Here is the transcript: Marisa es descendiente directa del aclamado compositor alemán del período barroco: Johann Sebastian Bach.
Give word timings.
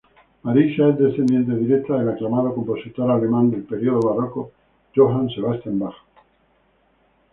Marisa 0.43 0.89
es 0.89 0.97
descendiente 0.97 1.53
directa 1.55 1.95
del 1.95 2.09
aclamado 2.09 2.55
compositor 2.55 3.11
alemán 3.11 3.51
del 3.51 3.61
período 3.61 3.99
barroco: 4.11 4.51
Johann 4.95 5.29
Sebastian 5.29 5.77
Bach. 5.77 5.93